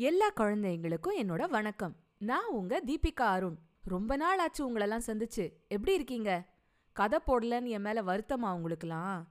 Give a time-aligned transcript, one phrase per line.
[0.00, 1.96] எல்லா குழந்தைங்களுக்கும் என்னோட வணக்கம்.
[2.18, 3.56] நான் உங்க தீபிகா அருண்.
[3.82, 5.52] ரொம்ப நாள் ஆச்சு உங்களெல்லாம் சந்திச்சு.
[5.68, 6.44] எப்படி இருக்கீங்க?
[6.92, 9.24] கதை போடலன்னு என் மேல வருத்தமா உங்களுக்குலாம்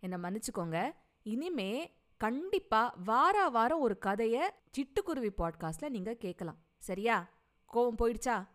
[0.00, 0.92] என்னை மன்னிச்சுக்கோங்க.
[1.22, 6.58] இனிமே கண்டிப்பா வாரா வாரம் ஒரு கதைய சிட்டுக்குருவி பாட்காஸ்ட்ல நீங்க கேட்கலாம்.
[6.78, 7.28] சரியா?
[7.74, 8.48] கோவம் போயிடுச்சா?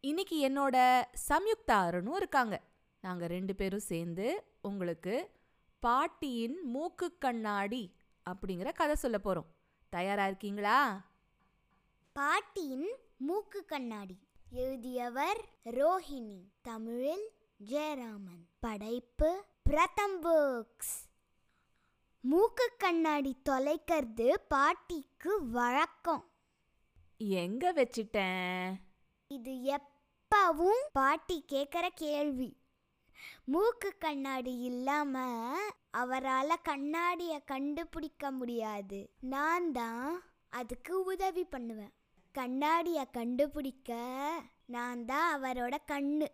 [0.00, 2.62] இன்னைக்கு என்னோட சம்யுக்தா அருணும் இருக்காங்க.
[3.00, 5.30] நாங்க ரெண்டு பேரும் சேர்ந்து உங்களுக்கு
[5.78, 7.94] பாட்டியின் மூக்கு கண்ணாடி
[8.30, 9.54] அப்படிங்கிற கதை சொல்ல போறோம்.
[9.88, 11.04] தயாரா இருக்கீங்களா?
[12.12, 14.18] பாட்டியின் மூக்கு கண்ணாடி.
[14.50, 16.40] எழுதியவர் ரோஹிணி.
[16.62, 17.30] தமிழில்
[17.68, 18.44] ஜெயராமன்.
[18.60, 21.04] படைப்பு பிரதம் புக்ஸ்
[22.20, 26.24] மூக்கு கண்ணாடி தொலைக்கிறது பாட்டிக்கு வழக்கம்.
[27.18, 28.74] எங்க வச்சிட்டேன்?
[29.26, 32.56] இது எப்பவும் பாட்டி கேட்குற கேள்வி.
[33.44, 35.24] மூக்கு கண்ணாடி இல்லாம
[35.90, 39.10] அவரால் கண்ணாடியை கண்டுபிடிக்க முடியாது.
[39.20, 41.92] நான் தான் அதுக்கு உதவி பண்ணுவேன்.
[42.32, 43.94] கண்ணாடியை கண்டுபிடிக்க
[44.66, 46.26] நான் தான் அவரோட கண்ணு.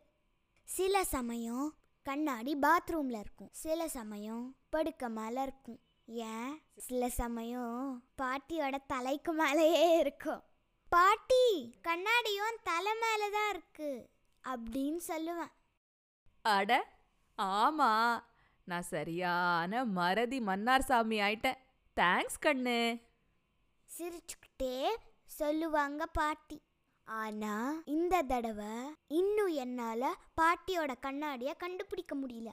[0.65, 3.49] சில சமயம் கண்ணாடி பாத்ரூம்ல இருக்கும்.
[3.53, 5.81] சில சமயம் படுக்க மேலே இருக்கும்.
[6.07, 6.63] ஏன்?
[6.77, 10.43] சில சமயம் பாட்டியோட தலைக்கு மேலேயே இருக்கும்.
[10.89, 14.09] பாட்டி கண்ணாடியும் தலை மேலே தான் இருக்கு.
[14.49, 15.53] அப்படின்னு சொல்லுவேன்.
[16.45, 16.87] அட
[17.39, 18.23] ஆமா.
[18.65, 21.59] நான் சரியான மறதி மன்னார் சாமி ஆயிட்டேன்.
[21.97, 23.01] தேங்க்ஸ் கண்ணு.
[23.91, 24.89] சிரிச்சுக்கிட்டே
[25.25, 26.63] சொல்லுவாங்க பாட்டி.
[27.05, 28.75] ஆனா இந்த தடவை
[29.09, 32.51] இன்னும் என்னால பாட்டியோட கண்ணாடியை கண்டுபிடிக்க முடியல.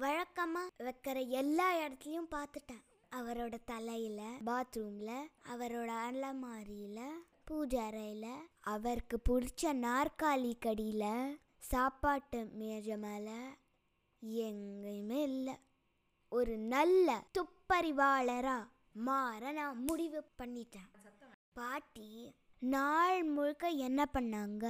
[0.00, 2.82] வழக்கமா வைக்கிற எல்லா இடத்துலயும் பார்த்துட்டேன்.
[3.16, 5.10] அவரோட தலையில பாத்ரூம்ல
[5.52, 7.00] அவரோட அலமாரியில
[7.44, 8.26] பூஜை அறையில
[8.60, 11.04] அவருக்கு பிடிச்ச நாற்காலி கடியில
[11.64, 13.36] சாப்பாட்டு மேஜை மேலே
[14.26, 15.54] எங்கேயுமே இல்லை.
[16.28, 20.90] ஒரு நல்ல துப்பறிவாளரா மாற நான் முடிவு பண்ணிட்டேன்.
[21.52, 24.66] பாட்டி நாள் முழுக்க என்ன பண்ணாங்க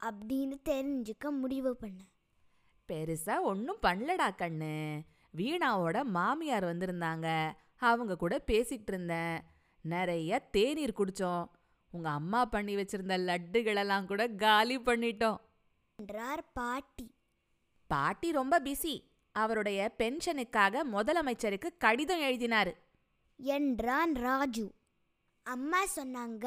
[0.00, 2.12] அப்படின்னு தெரிஞ்சுக்க முடிவு பண்ணேன்
[2.88, 5.00] பெருசா ஒன்றும் பண்ணலடா கண்ணு.
[5.36, 7.52] வீணாவோட மாமியார் வந்திருந்தாங்க.
[7.76, 9.42] அவங்க கூட பேசிகிட்டு இருந்தேன்.
[9.82, 11.48] நிறைய தேநீர் குடிச்சோம்.
[11.90, 15.44] உங்க அம்மா பண்ணி வச்சிருந்த லட்டுகளெல்லாம் கூட காலி பண்ணிட்டோம்.
[16.00, 17.14] என்றார் பாட்டி.
[17.86, 18.94] பாட்டி ரொம்ப பிஸி.
[19.32, 22.72] அவருடைய பென்ஷனுக்காக முதலமைச்சருக்கு கடிதம் எழுதினாரு.
[23.36, 24.74] என்றான் ராஜு.
[25.42, 26.46] அம்மா சொன்னாங்க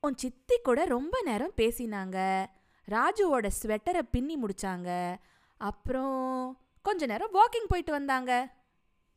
[0.00, 2.46] உன் சித்தி கூட ரொம்ப நேரம் பேசினாங்க.
[2.90, 5.16] ராஜுவோட ஸ்வெட்டரை பின்னி முடிச்சாங்க.
[5.58, 8.32] அப்புறம் கொஞ்ச நேரம் வாக்கிங் போயிட்டு வந்தாங்க.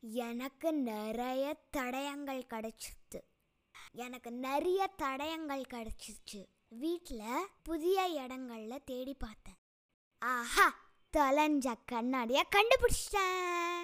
[0.00, 3.20] எனக்கு நிறைய தடயங்கள் கிடைச்சிச்சு
[3.92, 9.55] எனக்கு நிறைய தடயங்கள் கிடைச்சிச்சு வீட்டில் புதிய இடங்கள்ல தேடி பார்த்தேன்.
[10.28, 10.66] ஆஹா
[11.16, 13.82] தொலைஞ்ச கண்ணாடிய கண்டுபிடிச்சிட்டேன்.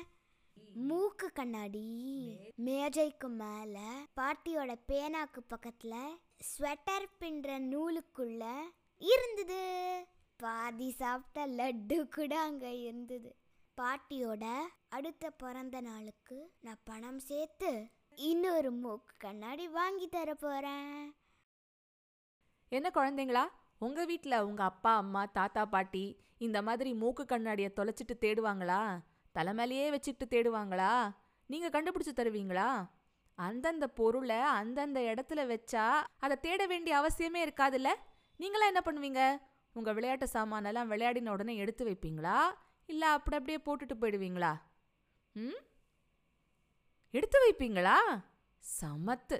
[0.88, 1.84] மூக்கு கண்ணாடி
[2.56, 3.76] மேஜைக்கு மேல
[4.16, 5.94] பாட்டியோட பேனாக்கு பக்கத்துல
[6.50, 8.42] ஸ்வெட்டர் பின்ற நூலுக்குள்ள
[8.98, 9.60] இருந்தது.
[10.36, 13.36] பாதி சாப்பிட்ட லட்டு கூட அங்க இருந்தது.
[13.80, 14.44] பாட்டியோட
[14.88, 21.16] அடுத்த பிறந்த நாளுக்கு நான் பணம் சேர்த்து இன்னொரு மூக்கு கண்ணாடி வாங்கி தர போறேன்.
[22.68, 23.44] என்ன குழந்தைங்களா?
[23.82, 28.98] உங்க வீட்டில் உங்க அப்பா அம்மா தாத்தா பாட்டி இந்த மாதிரி மூக்கு கண்ணாடியை தொலைச்சிட்டு தேடுவாங்களா?
[29.34, 31.12] தலைமையிலேயே வச்சுக்கிட்டு தேடுவாங்களா?
[31.46, 32.90] நீங்க கண்டுபிடிச்சு தருவீங்களா?
[33.34, 35.84] அந்தந்த பொருளை அந்தந்த இடத்துல வச்சா
[36.18, 37.90] அதை தேட வேண்டிய அவசியமே இருக்காதுல்ல?
[38.36, 39.42] நீங்களா என்ன பண்ணுவீங்க?
[39.72, 42.38] உங்க விளையாட்டு சாமானெல்லாம் விளையாடின உடனே எடுத்து வைப்பீங்களா?
[42.86, 44.52] இல்லை அப்படி அப்படியே போட்டுட்டு போயிடுவீங்களா?
[45.32, 45.60] ம்?
[47.10, 47.96] எடுத்து வைப்பீங்களா?
[48.80, 49.38] சமத்து.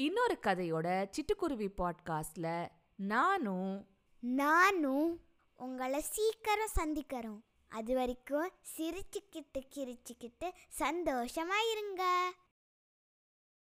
[0.00, 3.86] இன்னொரு கதையோட சிட்டுக்குருவி பாட்காஸ்ட்ல நானும்
[4.20, 5.20] நானும்
[5.56, 7.40] உங்களை சீக்கிரம் சந்திக்கிறோம்.
[7.68, 12.32] அது வரைக்கும் சிரிச்சுக்கிட்டு கிரிச்சுக்கிட்டு சந்தோஷமா இருங்க.